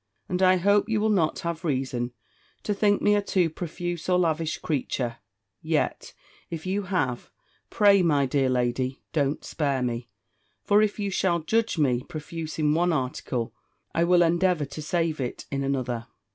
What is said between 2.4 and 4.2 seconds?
to think me a too profuse or